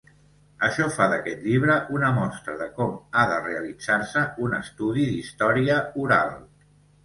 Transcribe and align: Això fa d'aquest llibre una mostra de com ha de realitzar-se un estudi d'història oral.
Això 0.67 0.85
fa 0.95 1.05
d'aquest 1.11 1.43
llibre 1.49 1.75
una 1.97 2.09
mostra 2.15 2.57
de 2.63 2.69
com 2.79 2.97
ha 3.21 3.27
de 3.35 3.37
realitzar-se 3.45 4.27
un 4.49 4.59
estudi 4.63 5.07
d'història 5.15 5.81
oral. 6.09 6.37